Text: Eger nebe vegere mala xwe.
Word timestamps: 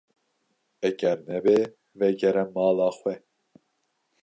Eger 0.89 1.19
nebe 1.27 1.53
vegere 2.03 2.43
mala 2.55 2.89
xwe. 2.99 3.13